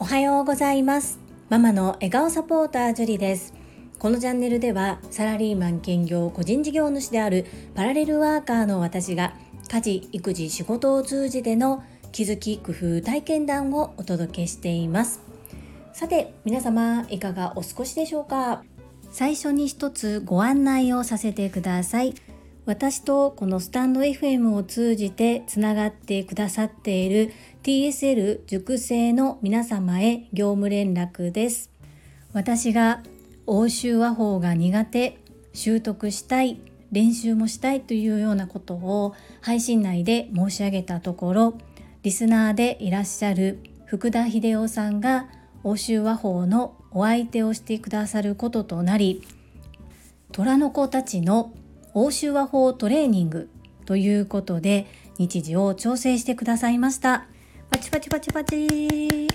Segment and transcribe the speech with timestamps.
[0.00, 1.20] おはようございます。
[1.48, 3.54] ママの笑顔サポータージュリです。
[3.98, 9.34] このチャンネルではサラリーマン兼業個人事業主であるパラレルワーカーの私が
[9.68, 15.20] 家事育児仕事を通じての気づき工夫体験談をお届けしています。
[15.92, 18.64] さて皆様いかがお過ごしでしょうか？
[19.12, 22.14] 最初に一つご案内をさせてください。
[22.66, 27.30] 私とこのスタンド FM を通じてつながってくださっている
[27.62, 31.70] TSL 塾生の皆様へ業務連絡です。
[32.32, 33.02] 私が
[33.46, 35.18] 欧州和法が苦手
[35.52, 36.58] 習得したい
[36.90, 41.58] 練習もしたいというようなことを配信内で申し上げたところ
[42.02, 45.26] リスナーでいらっしゃる福田秀夫さんが
[45.64, 49.22] 欧州和法のお相手をしてくださることとなり
[50.32, 51.52] 虎の子たちの
[51.94, 53.48] 欧州和法トレーニング
[53.86, 54.86] ということで
[55.18, 57.26] 日時を調整してくださいました。
[57.70, 59.28] パチパチパチパチ。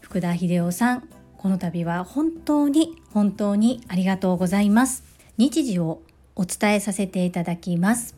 [0.00, 5.04] 福田秀夫さんこの度は本当に本当にありがとうございます。
[5.36, 6.00] 日時を
[6.36, 8.16] お伝えさせていただきます。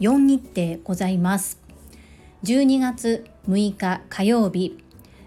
[0.00, 1.58] 4日程ございます。
[2.44, 4.76] 12月6日火曜日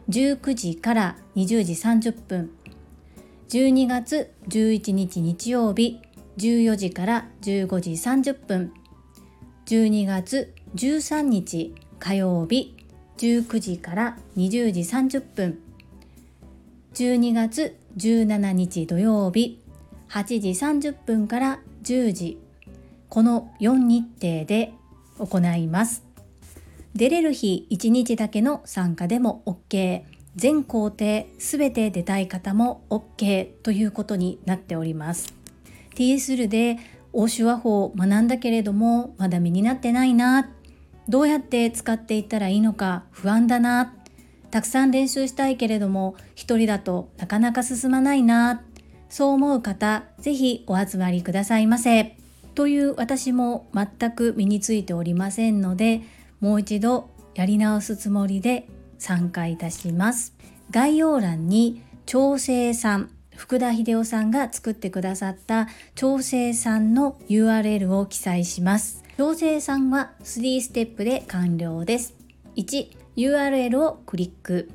[0.09, 2.51] 19時から20時30分。
[3.49, 6.01] 12月11日日曜日
[6.37, 8.73] 14時から15時30分。
[9.65, 12.75] 12月13日火曜日
[13.17, 15.59] 19時から20時30分。
[16.93, 19.61] 12月17日土曜日
[20.09, 22.39] 8時30分から10時。
[23.09, 24.73] この4日程で
[25.17, 26.03] 行います。
[26.93, 30.03] 出れる日1日だけの参加でも OK
[30.35, 35.44] 全工程すべて出たい方も OK ということになっております。
[35.95, 36.77] TSL で
[37.13, 40.51] 欧州和法を学んだけれどもまだ身になってないな。
[41.07, 43.95] どうやって使っていったらいいのか不安だな。
[44.51, 48.63] たくさん練習したいけれども一人だとなかなか進まないな。
[49.09, 52.17] そう思う方ぜひお集まりくださいませ。
[52.53, 56.01] という私も全く身についておりませんので
[56.39, 60.33] もう一度やり直すつもりで参加いたします。
[60.71, 69.03] 概要欄に調整さん福田秀夫さんが作ってくださった調整さんの URL を記載します。
[69.17, 72.15] 調整さんは3ステップで完了です。
[72.55, 74.69] 1 URL をクリック。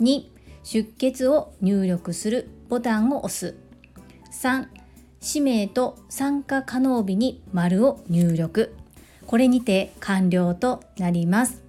[0.00, 0.24] 2
[0.62, 3.56] 出血を入力するボタンを押す。
[4.30, 4.66] 3
[5.20, 8.74] 氏名と参加可能日に丸を入力。
[9.26, 11.62] これにて完了となります。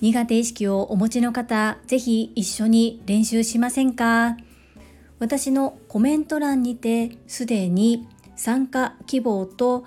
[0.00, 4.36] 苦手意識をお持ちの方ぜひ一緒に練習しませんか？
[5.18, 8.06] 私のコメント欄にてすでに
[8.36, 9.84] 参加希望と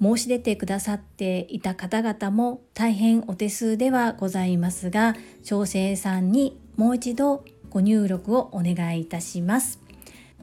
[0.00, 9.80] 申し出てくださっていた方々も大変お手数ではございますが調整さんにもう一度ご入力をお願いいたします。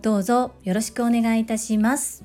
[0.01, 2.23] どうぞよろしくお願いいたします。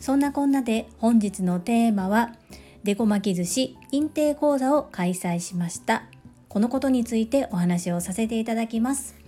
[0.00, 2.34] そんなこんなで本日のテーマは
[2.82, 6.04] デコ巻き寿司認定講座を開催しました。
[6.48, 9.23] このことについてお話をさせていただきます。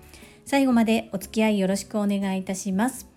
[0.47, 3.09] 最後までお付き合いよろしくお願いいたします。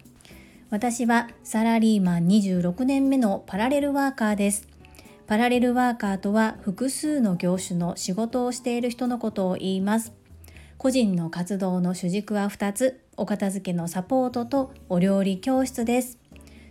[0.71, 4.67] 私はサラリーマン26年目のパラレルワーカーです。
[5.27, 10.11] パラレルワーカーとは複数の業種の仕事をしている人のことを言います。
[10.79, 16.17] 個人の活動の主軸は2つお片付けのサポートとお料理教室です。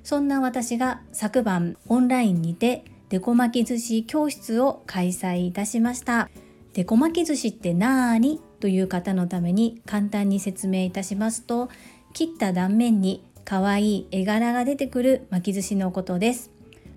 [0.02, 6.28] そんな私が昨晩オンラインにてデコ巻き寿司教室を開催いたしました。
[6.72, 8.40] デコ巻き寿司ってなーに？
[8.60, 11.68] という方のために簡単に説明いたしますと、
[12.12, 16.50] 切った断面に可愛い絵柄が出てくる巻き寿司のことです。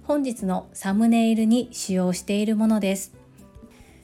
[0.03, 3.13] 本日のサムネイルに使用しているものです。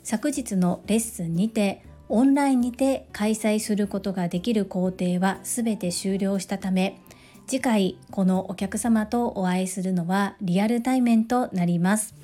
[0.04, 7.02] 昨日のレッスンにてオンラインにて開催することができる工程は全て終了したため
[7.48, 12.16] 次回このお客様とお会いするのはリアル対面となります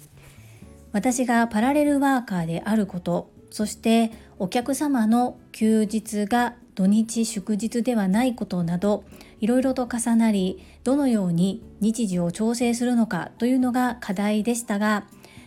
[0.94, 4.12] 私がパラレルワーカーであることそして
[4.43, 9.05] お客様の休日が土日祝日ではないことなど
[9.40, 15.05] いろいろと重なりどのように日時を調整するのかというのが課題でしたが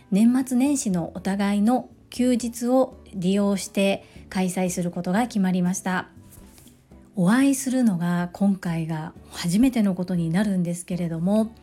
[0.09, 6.09] 年末年始のお互いの休日を利用して開催することが決まりました。
[7.15, 11.53] お会いするのが今回が初めてのことになるんですけれども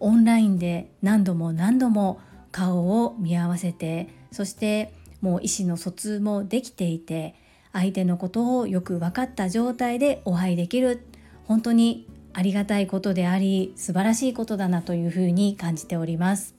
[0.00, 2.20] オンラインで何度も何度も
[2.50, 7.34] 顔を見合わせてそしてもう意思の疎通もできていて
[7.72, 11.04] 相手のことをよく分かった状態でお会いできる。
[11.44, 16.54] 本当にありがたいことであり素晴らしいことだなというふうに感じております。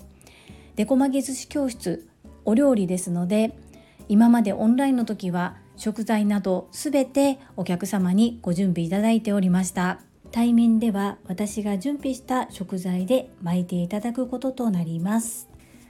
[0.75, 2.07] デコマギ寿司教室
[2.45, 3.55] お料理ですので
[4.07, 10.01] 今までオンラインの時は食材など全てお客様にご準備いただいておりました。
[10.31, 15.48] 対面では私が準備した食材で巻いていただくこととなります。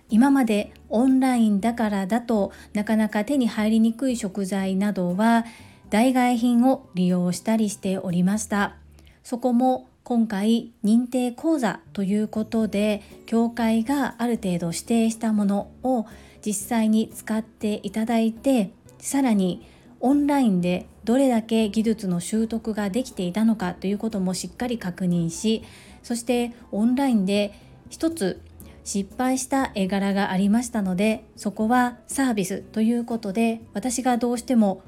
[0.10, 5.46] 今までオンラインだからだとなかなか手に入りにくい食材などは
[5.90, 8.76] 代替品を利用したりしておりました。
[9.24, 16.08] そこも今回認定講座ということで協会がある程度指定したものを
[16.44, 19.68] 実際に使っていただいてさらに
[20.00, 25.64] オンラインでどれだけ技術の習得ができていたのかということもしっかり確認し
[26.02, 27.54] そしてオンラインで
[27.90, 28.42] 一つ
[28.92, 34.82] 失敗した絵柄がありましたのでそこはサービスということで私がどうしても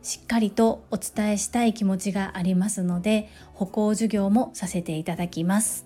[0.00, 5.84] しっかりとお伝えしたい気持ちがありますので歩行授業もさせていただきます。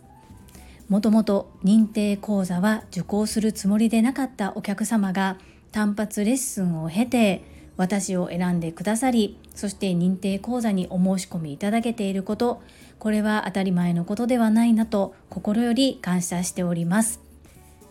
[0.89, 5.37] もともと認定講座は受講するつもりでなかったお客様が
[5.73, 7.43] 単発レッスンを経て
[7.77, 12.63] 私を選んでくださりそして認定講座にお申し込みいただけていること
[13.01, 17.28] これは当たり前のことではないなと心より感謝しております。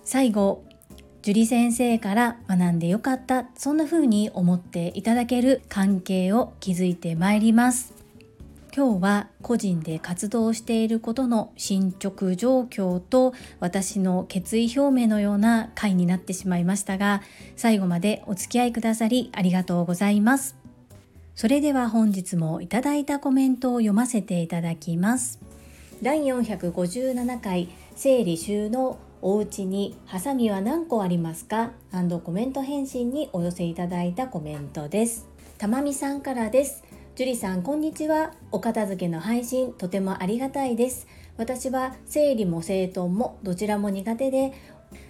[0.07, 0.63] 最後
[1.21, 7.94] 樹里先生から学んでよかったそんな風に思っていただける関係を築いてまいります。
[8.74, 17.21] 今日は個人で活動していることの進捗状況と私の決意表明のような回になってしまいましたが
[17.57, 20.56] 最後までお付き合いくださりありがとうございます。
[21.36, 25.42] それでは本日もいただいたコメントを読ませていただきます。
[26.01, 27.68] 第457回
[27.98, 31.71] 整理収納お家にハサミは何個ありますか？
[32.24, 35.27] コメント返信にお寄せいただいたコメントです。
[35.57, 36.85] たまみさんからです。
[37.18, 38.31] 樹里さんこんにちは。
[38.53, 41.07] お片付けの配信とてもありがたいです。
[41.35, 44.53] 私は整理も整頓もどちらも苦手で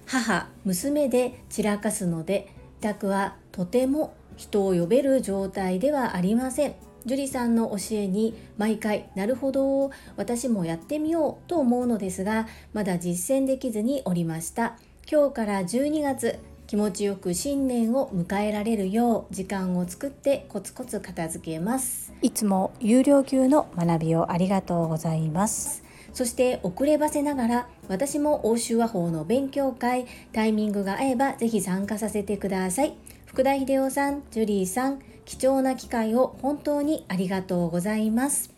[0.08, 6.74] 母娘で散らかすので宅はとても人を呼べる状態ではありません。
[7.08, 14.78] 樹里さんの教えに毎回なるほど私もやってみようと思うのですがまだ実践できずにおりました。
[15.10, 16.38] 今日から12月
[16.68, 22.12] 気持ちよく新年を迎えられるよう時間を作ってコツコツ片付けます。
[22.22, 25.84] いつも有料級の学びをありがとうございます。
[26.12, 32.98] そして遅ればせながら私も欧州和法の勉強会タイミングが合えばぜひ参加させてください。
[33.28, 38.50] 福田秀夫さんジュリーさん貴重な機会を本当にありがとうございます。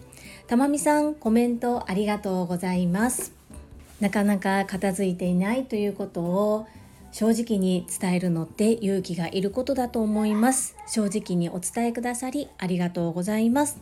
[0.45, 3.33] たまみさんコメントありがとうございます。
[4.00, 6.68] なかなか片付いていないということを
[7.12, 10.75] 正直に伝えるのって勇気がいることだと思います。
[10.88, 13.80] 正直にお伝えくださりありがとうございます。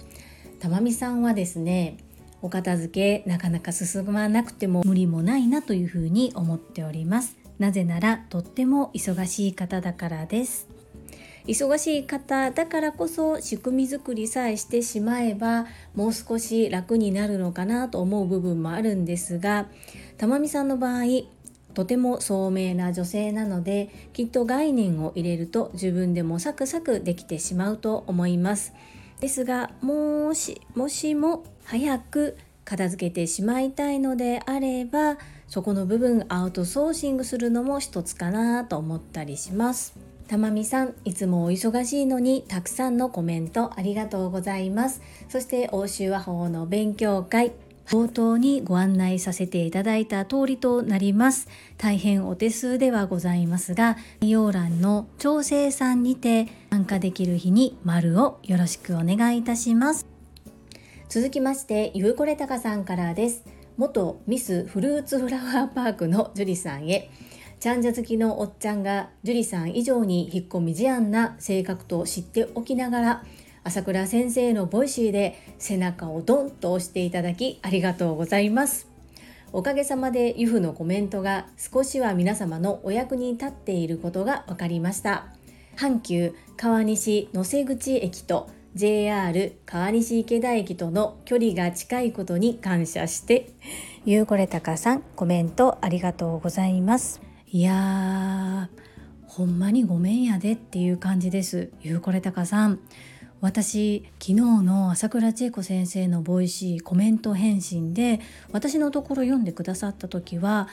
[0.62, 1.98] たまみさんはですね
[2.42, 7.36] お片付けなかなか進まなくても無理もないなというふうに思っております。
[7.60, 10.77] なぜならとっても忙しい方だからです。
[11.48, 15.66] 忙しい方だからこそ仕組み作りさえしてしまえば
[15.96, 19.68] もう少し楽になるのかなと思う部分もあるんですが
[20.18, 21.04] たまみさんの場合
[21.74, 28.74] とても聡明な女性なのできっと概念を入れると自分でもサクサクできてしまうと思います。
[29.20, 32.36] ですがもしもしも早く
[32.66, 35.18] 片付けてしまいたいのであれば
[35.48, 40.07] そこの部分アウトソーシングするのも一つかなと思ったりします。
[40.28, 47.54] たまみさんいつもお忙しいのにたくさんのコメントありがとうございますそして欧州和法の勉強会
[47.88, 51.48] 冒頭にご案内させていただいた通りとなります。
[51.78, 60.06] 大変お手数ではございますが、概要欄の調整さんにて参加できる日に丸をよろしくお願いいたします。
[61.08, 63.46] 続きまして、ゆうこれたかさんからです。
[63.78, 67.10] 元ミスフルーツフラワーパークの樹里さんへ。
[67.60, 73.24] ちゃんじゃ好きのおっちゃんが樹里さん以上に引っ込み思案な性格と知っておきながら
[73.64, 78.88] 朝倉先生の Voicy で背中をドンと押していただきありがとうございます。
[79.54, 85.26] おかげさまでユフのコメントが少しは皆様のお役に立っていることが分かりました。
[85.76, 93.50] 阪急川西能勢口駅と JR 川西池田駅との距離が近いことに感謝して
[94.06, 97.27] ゆうこれたかさんコメントありがとうございます。
[97.50, 98.82] いやー
[99.26, 101.70] ほんまにごめんやでっていう感じです。
[101.82, 102.80] ゆうこれたかさん。
[103.40, 108.20] 私昨日の朝倉千恵子先生のボイシーコメント返信で
[108.52, 110.68] 私のところ読んでくださった時は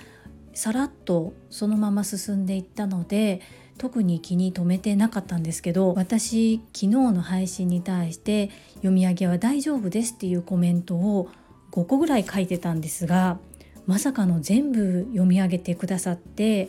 [0.54, 3.42] さらっとそのまま進んでいったので
[3.76, 11.28] 特に気に留めてなかったんですけど私昨日の配信に対して読み上げは大丈夫ですっていうコメントを
[11.70, 13.38] 5個ぐらい書いてたんですが
[13.86, 16.68] まさかの全部読み上げてくださって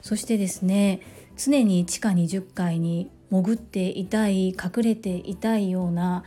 [0.00, 1.00] そしてですね
[1.36, 6.24] 常に地下20階に潜っていたい隠れていたいような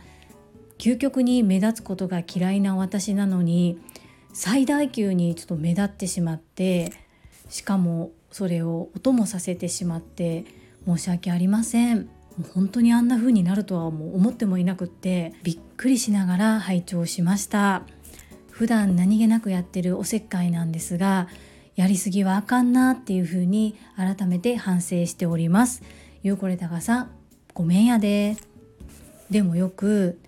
[0.78, 3.78] 究極に目立つことが嫌いな私なのに
[4.32, 6.92] 最大級にちょっと目立ってしまって
[7.48, 10.44] しかもそれを音もさせてしまって
[10.86, 12.08] 申し訳ありません。
[12.38, 17.82] もう本当にあんな風になるとはもう思ってもいなくってびっくりしながら拝聴しました。
[18.58, 21.28] 普段何気なくやってるおせっかいなんですが
[21.76, 25.84] やりすぎはあかんなっていう風に改めて反省しております。
[26.24, 27.10] ゆうこれたかさん
[27.54, 28.36] ごめんやで。
[29.30, 30.18] でもよく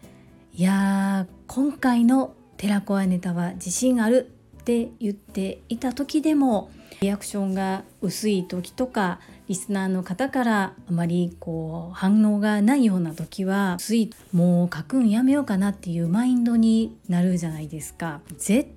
[0.55, 6.71] いや今回の寺子屋ネタは自信あるって言っていた時でも
[7.01, 9.19] リアクションが薄い時とか
[9.51, 18.21] リスナーの方からあまりこう反応がないような時はついもう書くんやめようかなっていうマインドになるじゃないですか。
[18.39, 18.71] 絶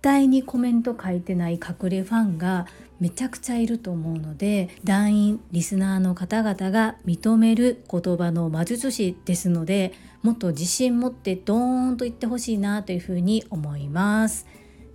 [0.00, 2.66] 対にコメント書いてない隠れファンが
[2.98, 9.92] めちゃくちゃいると思うので団員リスナーの方々が認める言葉の魔術師ですので
[10.22, 14.46] もっと自信持ってドーンと言ってほしいなというふうに思います。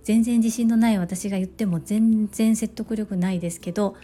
[0.06, 3.96] 全然自信のない私が言っても全然説得力ないですけど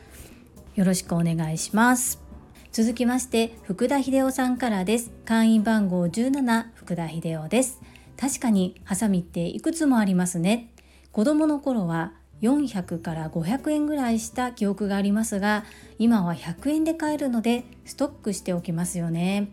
[0.75, 2.23] よろしくお願いします。
[2.73, 5.11] 続きまして福田秀夫さんからです。
[5.27, 7.81] 会員番号17福田秀夫です。
[8.17, 10.73] 確かにハサミっていくつもありますね。
[11.13, 15.65] 子供の頃は400から500円ぐらいした記憶がありますが
[15.99, 19.51] 今は100円で買えるのでストックしておきますよね。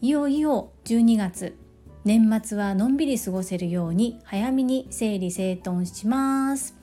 [0.00, 1.56] いよいよ12月
[2.04, 6.74] 年末はのんびり過ごせるように早めに整理整頓します。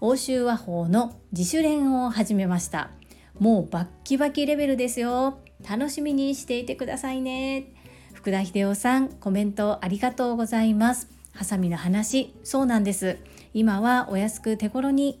[0.00, 2.90] 欧州和法の自主練を始めました。
[3.38, 5.38] もうバッキバキレベルですよ。
[5.68, 7.72] 楽しみにしていてくださいね。
[8.12, 11.08] 福田秀夫さんコメントありがとうございます。
[11.32, 13.18] ハサミの話そうなんです。
[13.52, 15.20] 今はお安く手頃に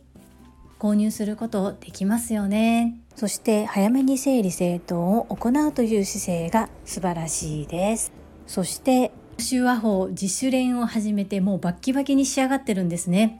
[0.78, 3.00] 購入することできますよね。
[3.16, 8.12] そして早めに整理整頓を行うという姿勢が素晴らしいです。
[8.46, 13.38] そして手話法自主練を始めてもうバッキバキに仕上がってるんですね。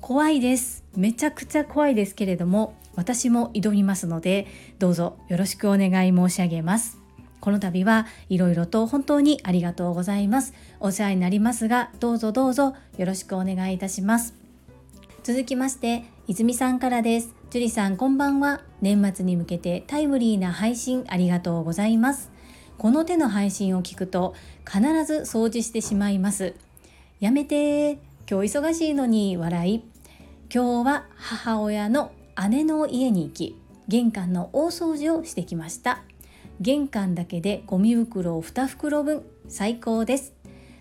[0.00, 0.84] 怖いです。
[0.96, 4.46] めちゃくちゃ怖いですけれども私も挑みますので
[4.78, 6.98] どうぞよろしくお願い申し上げます。
[7.40, 10.52] この度はいろいろと本当にありがとうございます。
[10.80, 14.34] お世話になりますがどうぞどうぞよろしくお願いいたします。
[15.22, 17.34] 続きまして泉さんからです。
[17.50, 18.62] 樹里さんこんばんは。
[18.80, 22.30] 年末に向けてタイムリーな配信ありがとうございます。
[22.78, 24.34] この手の配信を聞くと
[24.66, 26.54] 必ず掃除してしまいます。
[27.20, 27.92] やめて
[28.28, 29.84] 今日忙しいのに笑い。
[30.52, 32.12] 今日は母親の
[32.48, 36.02] 姉の家に行き、玄関の大掃除をしてきました。
[36.60, 40.34] 玄関だけでゴミ袋を2袋分、最高です。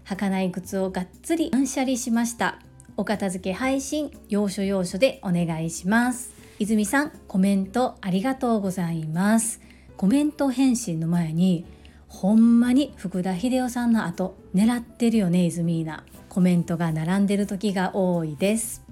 [0.06, 2.60] 履かない靴をがっつり断捨離しました。
[2.98, 6.34] お片付け配信、要所要所でお願いします。
[6.60, 9.60] 泉さん、コメントありがとうございます。
[9.98, 11.66] コメント返信の前に
[12.08, 18.85] ほんまに福田秀夫さんの後狙ってるよねイズミーナコメントが並んでる時が多いです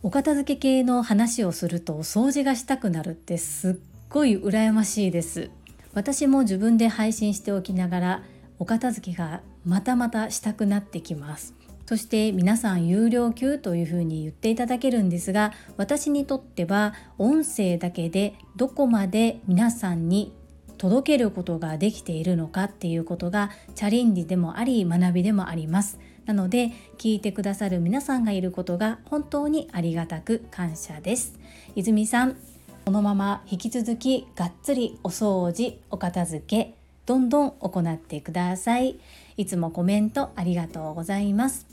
[0.00, 3.74] お片付け系の話をすると掃除がしたくなるってすっ
[4.08, 5.50] ごい羨ましいです。
[5.92, 8.22] 私も自分で配信しておきながら
[8.60, 11.52] お片付けがまたまたしたくなってきます。
[11.84, 20.32] そして皆さん有料級というふうに言っていただけるんですが私にとっては音声だけでどこまで皆さんに
[20.76, 25.98] 届けることができているのかっていうことがチャレンジでもあり学びでもあります。
[26.28, 31.38] なので聞いてくださる皆さんがいることが本当にありがたく感謝です。
[31.74, 32.36] 泉さん
[32.84, 36.74] このまま引き続きがっつりお掃除お片付け
[37.06, 39.00] どんどん行ってください。
[39.38, 41.66] いつもコメントありがとうございます。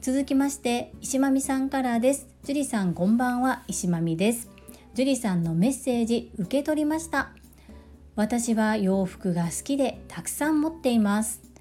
[0.00, 2.26] 続きまして石まみさんからです。
[2.42, 3.62] 樹里さんこんばんは。
[3.68, 4.50] 石まみです。
[4.94, 7.30] 樹里さんのメッセージ受け取りました。
[8.16, 11.51] 私は洋服が好きでたくさん持っています。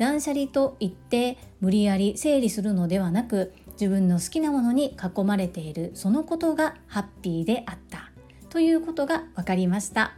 [0.00, 8.10] 断捨離と言って無理やり整理するのではなく自分の好きなものに囲まれているそのことがハッピーであった
[8.48, 10.14] ということが分かりました。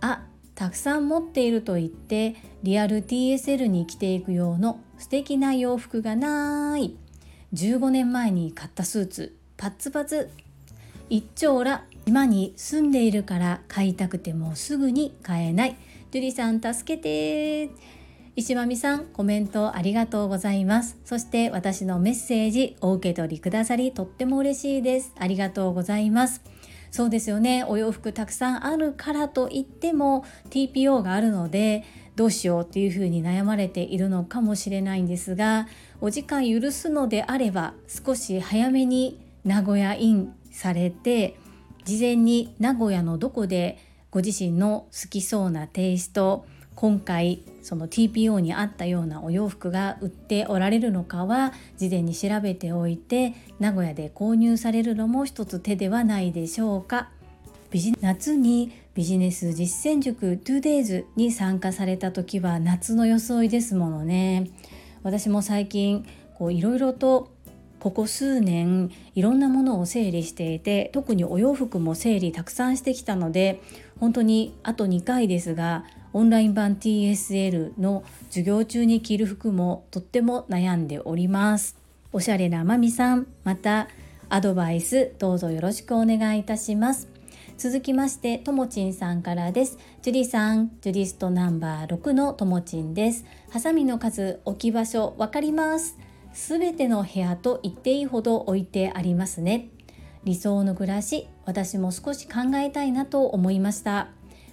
[0.00, 0.22] あ
[0.54, 6.96] たくさん持っていると言ってリアル TSL に着ていく用の素敵な洋服がない。
[7.54, 10.30] 15年前に買ったスーツパッツパツ。
[11.10, 15.76] 一丁羅今に住んでいるから買いたくてもすぐに買えない。
[16.12, 18.01] 樹里さん助けて。
[18.34, 20.96] 石間美さんコメントありがとうございます。
[21.04, 25.12] そして私のメッセージお受け取りくださりとっても嬉しいです。
[25.18, 26.40] ありがとうございます。
[26.90, 27.62] そうですよね。
[27.64, 31.84] お洋服たくさんあるからといっても TPO があるので
[32.16, 35.66] どうしようっていうふうに悩まれているのかもしれないんですが
[36.00, 41.36] お時間許すのであれば少し早めに名古屋インされて
[41.84, 43.78] 事前に名古屋のどこで
[44.10, 57.10] ご自身の好きそうなテイスト今回その TPO に合ったようなお洋服が売っておられるのかは事前に調べておいて名古屋で購入されるのも一つ手ではないでしょうか。
[58.02, 64.50] 夏にビジネス実践塾 2days に参加された時は夏の装いですものね。
[65.02, 66.06] 私も最近
[66.50, 67.30] いろいろと
[67.80, 73.60] ここ数年いろんなものを整理していて特にお洋服も整理たくさんしてきたので
[73.98, 81.76] 本当にあと2回ですがオンライン版 TSL の授業中に着る服もとっても悩んでおります。
[82.12, 83.88] おしゃれなまみさんまた
[84.28, 87.08] アドバイスどうぞよろしくお願いいたします。
[87.56, 89.78] 続きましてともちんさんからです。
[90.02, 93.24] ジュリさんジュリストナンバー6のともちんです。
[93.50, 95.96] ハサミの数置き場所わかります。
[96.34, 99.68] すべての部屋と言っていいほど置いてありますね。
[100.24, 104.08] 理想の暮らし私も少し考えたいなと思いました。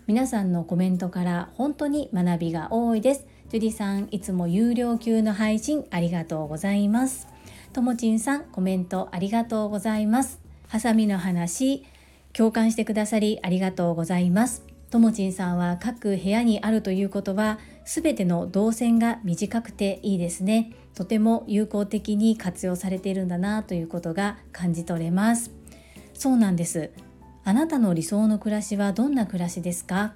[0.10, 3.28] 皆さんのコメントから本当に学びが多いです。
[3.50, 7.28] ジュリさんいつも有料級の配信ありがとうございます。
[7.74, 10.42] ともちんさんコメントありがとうございます。
[10.68, 11.86] ハサミの話
[12.34, 14.64] 共感してくださりありがとうございます。
[14.90, 20.72] ともちんさんは各部屋にあるということはすべての動線が短くていいですね。
[20.96, 25.52] とても有効的に活用されているんだなということが感じ取れます。
[26.16, 26.90] そうなんです。
[27.50, 30.14] あなたの理想の暮らしはどんな暮らしですか？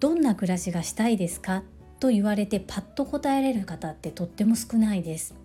[0.00, 1.62] どんな暮らしがしたいですか？
[2.00, 5.36] と言われてパッと答えられる方ってとっても少ないです。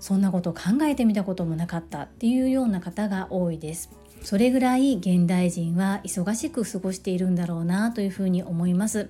[0.00, 3.88] そんなこと考えてみたこともなかったっていうような方が多いです。
[4.22, 9.08] それぐらい現代人は忙しく過ごしているんだろうなというふうに思います。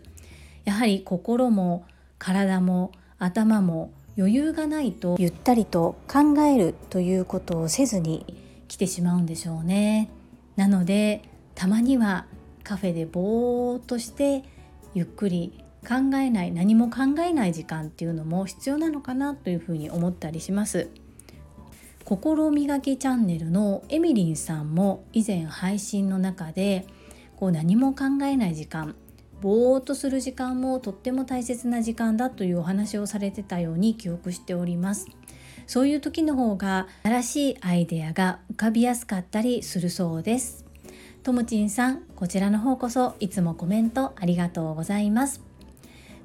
[0.65, 1.85] やはり心も
[2.21, 8.25] 体も頭も余裕がないとゆったりと考えるということをせずに
[8.69, 10.11] 来てしまうんでしょうね。
[10.57, 11.23] なので
[11.55, 12.27] たまには
[12.63, 14.45] カフェでぼーっとして
[14.95, 20.89] ゆっくり考えない何も考えない時間っていうのも必要なのかなというふうに思ったりします。
[22.05, 26.87] 心磨きチャンネルのエミリンさんも以前配信の中で
[27.37, 28.95] こう何も考えない時間
[29.41, 35.07] ぼーっとする時間もとっても大切な時間だというお話をされてたように記憶しております。
[35.67, 40.65] そういう時の方が新しいアイデアが浮かびやすかったりするそうです。
[41.23, 45.41] ともちんさんこちらの方こそいつもコメントありがとうございます。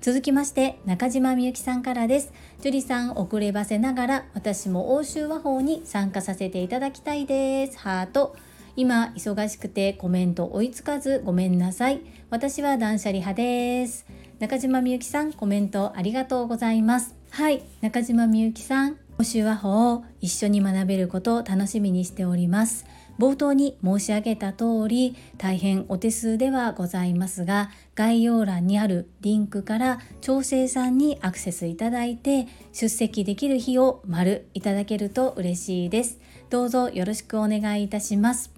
[0.02, 2.32] 続きまして中島みゆきさんからです。
[2.62, 7.80] 樹里さん遅ればせながら私も欧州和法に参加させていただきたいです。
[7.80, 8.36] ハート。
[8.76, 12.02] 今忙しくてコメント追いつかずごめんなさい。
[12.30, 14.06] 私は断捨離派です。
[14.40, 17.16] 中島みゆきさんコメントありがとうございます。
[17.30, 19.09] はい中島みゆきさん。
[19.20, 22.86] 欧州和法を一緒に学べることを楽しみにしております。
[23.20, 36.18] 冒頭に申し上げた通り大変お手数ではございますが概要欄にあるリンクから調整さんにアクセスいただいて出席できる日を丸いただけると嬉しいです。
[36.50, 38.54] どうぞよろしくお願いいたします。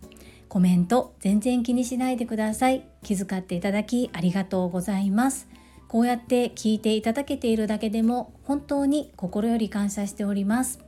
[0.48, 2.84] コメント全然気にしないでください。
[3.02, 5.51] 気遣っていただきありがとうございます。
[5.92, 10.80] こうやって聞いていただけているだけでも本当に心より感謝しております。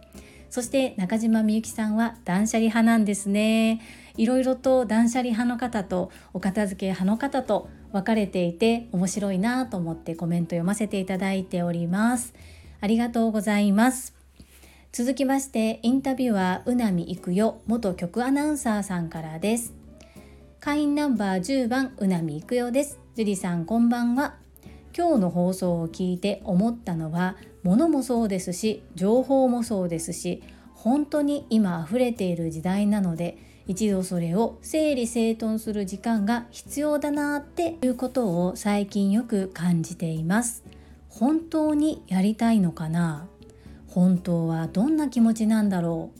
[0.49, 3.81] そして中島みゆきさんは断捨離派なんですね。
[4.15, 12.33] いろいろと断捨離派の方とお片付け派の方と分かれていて面白いなと思ってコメント読ませていただいております。
[12.79, 14.15] ありがとうございます。
[14.93, 19.73] 続きましてインタビュアーうなみいくよ元局アナウンサーさんからです。
[20.61, 23.01] 会員ナンバー10番うなみいくよです。
[23.17, 24.42] 樹里さんこんばんは。
[24.95, 30.43] 今日の放送を聞いて思ったのは物もそうですし情報もそうですし
[30.75, 40.63] 本当に今溢れている時代なので一度それを整理整頓する時間が必要だなっていうことを最近よく感じています。
[41.08, 43.27] 本当にやりたいのかな？
[43.88, 46.19] 本当はどんな気持ちなんだろう？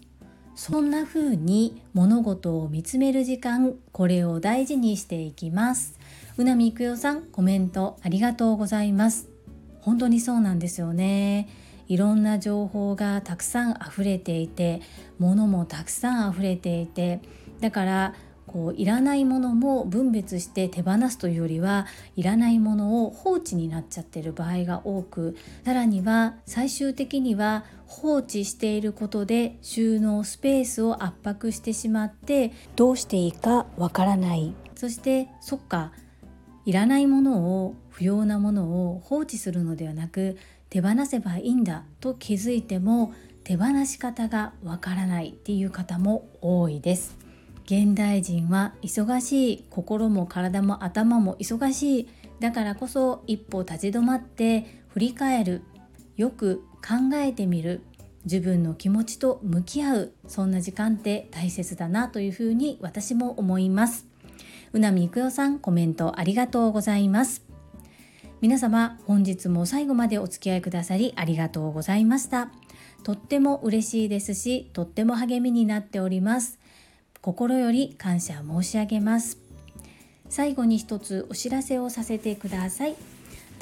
[0.56, 6.00] そんな風に物事を見つめる時間これを大事にしていきます。
[6.38, 9.30] うなみいくよさんコメントありがとうございます。
[9.82, 11.48] 本当にそうなんですよね。
[11.88, 14.82] いろんな情報がたくさん溢れていて
[15.20, 17.22] 物もたくさん溢れていて
[17.60, 18.16] だから
[18.48, 34.56] こういらないものも分別して手放すというよりはいらないものを放置になっちゃってる場合が多くさらには最終的には放置していることで収納スペースを圧迫してしまってどうしていいかわからない。
[34.76, 35.92] そしてそっか
[36.66, 40.38] いらないものを不要なものを放置するのではなく
[40.70, 47.18] 手放せばいいんだと気づいても手放し方がわからないっていう方も多いです。
[47.66, 52.10] 現代人は忙しい心も体も頭も忙しい。
[52.40, 55.62] だからこそ一歩立ち止まって振り返る。
[56.16, 57.82] よく考えてみる。
[58.26, 60.14] 自分の気持ちと向き合う。
[60.28, 64.13] そんな時間って大切だなというふうに私も思います。
[64.74, 67.44] うなみいくよさんコメントありがとうございます。
[68.42, 72.50] 皆様本日も最後までお付き合いくださりありがとうございました。
[73.04, 76.60] とっても嬉しいですしとっても励みになっております。
[77.22, 79.38] 心より感謝申し上げます。
[80.28, 82.96] 最後に一つお知らせをさせてください。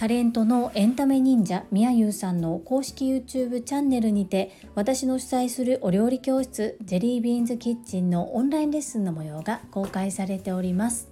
[0.01, 11.07] タレントのエンタメ忍者みやゆうさんの公式 YouTube チャンネルにて私の主催するお料理教室ジェリービーンズキッチンのオンラインレッスンの模様が公開されております。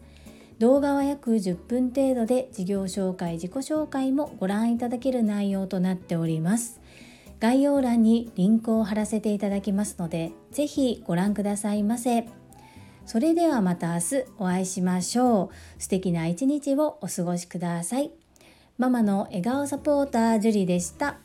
[0.57, 6.81] 動画は約10分程度で事業紹介自己紹介もご覧いただける内容となっております。
[7.39, 12.27] 概要欄にリンクを貼らせていただきますのでぜひご覧くださいませ。
[13.05, 15.79] それではまた明日お会いしましょう。
[15.79, 18.18] 素敵な一日をお過ごしください。
[18.79, 21.17] ママの笑顔サポータージュリでした。